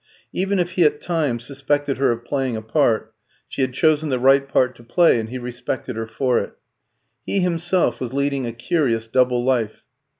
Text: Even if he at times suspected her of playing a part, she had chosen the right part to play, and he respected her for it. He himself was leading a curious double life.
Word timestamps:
Even 0.33 0.57
if 0.57 0.71
he 0.71 0.83
at 0.83 0.99
times 0.99 1.43
suspected 1.43 1.99
her 1.99 2.11
of 2.11 2.25
playing 2.25 2.57
a 2.57 2.61
part, 2.63 3.13
she 3.47 3.61
had 3.61 3.71
chosen 3.75 4.09
the 4.09 4.17
right 4.17 4.49
part 4.49 4.73
to 4.77 4.83
play, 4.83 5.19
and 5.19 5.29
he 5.29 5.37
respected 5.37 5.95
her 5.95 6.07
for 6.07 6.39
it. 6.39 6.53
He 7.23 7.39
himself 7.41 7.99
was 7.99 8.11
leading 8.11 8.47
a 8.47 8.51
curious 8.51 9.05
double 9.05 9.43
life. 9.45 9.83